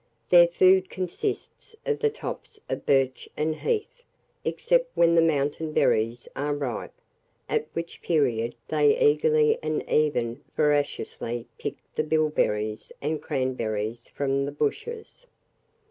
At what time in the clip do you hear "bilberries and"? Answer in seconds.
12.01-13.21